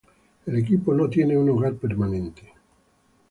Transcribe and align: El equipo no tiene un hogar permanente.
El 0.47 0.55
equipo 0.57 0.95
no 0.95 1.07
tiene 1.11 1.37
un 1.37 1.47
hogar 1.51 1.75
permanente. 1.75 2.53